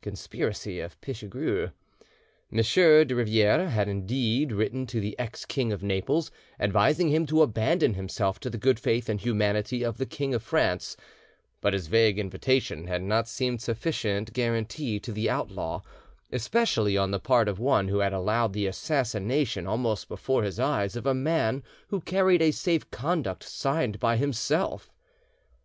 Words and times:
[Conspiracy 0.00 0.80
of 0.80 1.00
Pichegru.] 1.00 1.70
M. 2.50 2.56
de 3.06 3.14
Riviere 3.14 3.68
had 3.70 3.88
indeed 3.88 4.50
written 4.50 4.86
to 4.88 4.98
the 5.00 5.16
ex 5.20 5.44
King 5.44 5.70
of 5.72 5.84
Naples 5.84 6.32
advising 6.58 7.10
him 7.10 7.26
to 7.26 7.42
abandon 7.42 7.94
himself 7.94 8.40
to 8.40 8.50
the 8.50 8.58
good 8.58 8.80
faith 8.80 9.08
and 9.08 9.20
humanity 9.20 9.84
of 9.84 9.98
the 9.98 10.04
King 10.04 10.34
of 10.34 10.42
France, 10.42 10.96
but 11.60 11.74
his 11.74 11.86
vague 11.86 12.18
invitation 12.18 12.88
had 12.88 13.02
not 13.04 13.28
seemed 13.28 13.62
sufficient 13.62 14.32
guarantee 14.32 14.98
to 14.98 15.12
the 15.12 15.30
outlaw, 15.30 15.80
especially 16.32 16.96
on 16.98 17.12
the 17.12 17.20
part 17.20 17.46
of 17.46 17.60
one 17.60 17.86
who 17.86 18.00
had 18.00 18.12
allowed 18.12 18.54
the 18.54 18.66
assassination 18.66 19.64
almost 19.64 20.08
before 20.08 20.42
his 20.42 20.58
eyes 20.58 20.96
of 20.96 21.06
a 21.06 21.14
man 21.14 21.62
who 21.86 22.00
carried 22.00 22.42
a 22.42 22.50
safe 22.50 22.90
conduct 22.90 23.44
signed 23.44 24.00
by 24.00 24.16
himself. 24.16 24.90